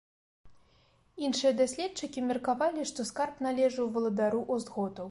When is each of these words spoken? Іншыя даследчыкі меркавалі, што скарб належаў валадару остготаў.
Іншыя 1.27 1.51
даследчыкі 1.61 2.25
меркавалі, 2.31 2.89
што 2.93 3.07
скарб 3.11 3.49
належаў 3.49 3.85
валадару 3.97 4.45
остготаў. 4.59 4.99